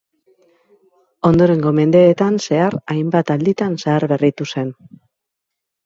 [1.29, 4.77] Ondorengo mendeetan zehar hainbat alditan zaharberritu zen.